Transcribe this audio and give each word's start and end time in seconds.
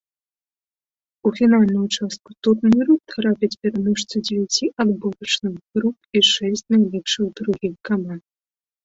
У 1.29 1.31
фінальную 1.39 1.83
частку 1.97 2.29
турніру 2.47 2.95
трапяць 3.11 3.57
пераможцы 3.65 4.15
дзевяці 4.29 4.71
адборачных 4.85 5.53
груп 5.77 5.97
і 6.21 6.23
шэсць 6.31 6.65
найлепшых 6.77 7.25
другіх 7.43 7.73
каманд. 7.93 8.23